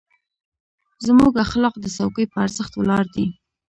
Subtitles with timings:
[1.05, 3.25] زموږ اخلاق د څوکۍ په ارزښت ولاړ دي.